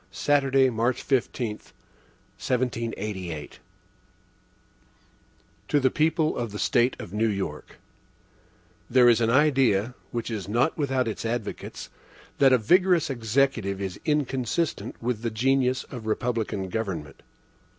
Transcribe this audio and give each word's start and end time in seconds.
Saturday, 0.11 0.71
March 0.71 1.03
15, 1.03 1.57
1788. 1.57 3.29
HAMILTON 3.29 3.59
To 5.67 5.79
the 5.79 5.91
People 5.91 6.35
of 6.35 6.51
the 6.51 6.57
State 6.57 6.95
of 6.99 7.13
New 7.13 7.27
York: 7.27 7.77
THERE 8.89 9.09
is 9.09 9.21
an 9.21 9.29
idea, 9.29 9.93
which 10.09 10.31
is 10.31 10.49
not 10.49 10.75
without 10.75 11.07
its 11.07 11.23
advocates, 11.23 11.91
that 12.39 12.51
a 12.51 12.57
vigorous 12.57 13.11
Executive 13.11 13.79
is 13.79 13.99
inconsistent 14.03 14.99
with 15.03 15.21
the 15.21 15.29
genius 15.29 15.83
of 15.91 16.07
republican 16.07 16.69
government. 16.69 17.21